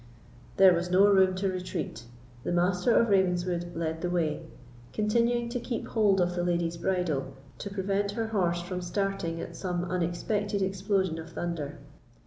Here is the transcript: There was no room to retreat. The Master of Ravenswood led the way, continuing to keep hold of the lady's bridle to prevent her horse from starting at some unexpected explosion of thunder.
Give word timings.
There 0.57 0.73
was 0.73 0.89
no 0.89 1.05
room 1.05 1.35
to 1.35 1.47
retreat. 1.47 2.05
The 2.43 2.51
Master 2.51 2.95
of 2.95 3.09
Ravenswood 3.09 3.75
led 3.75 4.01
the 4.01 4.09
way, 4.09 4.41
continuing 4.93 5.47
to 5.49 5.59
keep 5.59 5.85
hold 5.89 6.19
of 6.19 6.33
the 6.33 6.43
lady's 6.43 6.75
bridle 6.77 7.35
to 7.59 7.69
prevent 7.69 8.13
her 8.13 8.25
horse 8.29 8.63
from 8.63 8.81
starting 8.81 9.39
at 9.39 9.55
some 9.55 9.83
unexpected 9.85 10.63
explosion 10.63 11.19
of 11.19 11.29
thunder. 11.33 11.77